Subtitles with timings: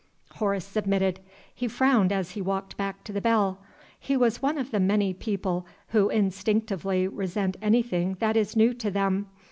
[0.37, 1.19] Horace submitted.
[1.53, 3.59] He frowned as he walked back to the bell.
[3.99, 8.89] He was one of the many people who instinctively resent anything that is new to
[8.89, 9.27] them.